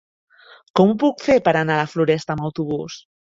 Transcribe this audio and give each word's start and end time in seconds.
Com 0.79 0.93
ho 0.93 0.95
puc 1.03 1.21
fer 1.25 1.35
per 1.49 1.53
anar 1.59 1.75
a 1.75 1.81
la 1.83 1.93
Floresta 1.93 2.37
amb 2.37 2.49
autobús? 2.49 2.99